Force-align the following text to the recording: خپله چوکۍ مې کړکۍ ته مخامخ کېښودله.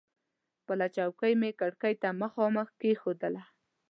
خپله 0.59 0.85
چوکۍ 0.95 1.33
مې 1.41 1.49
کړکۍ 1.59 1.93
ته 2.01 2.09
مخامخ 2.21 2.67
کېښودله. 2.79 3.43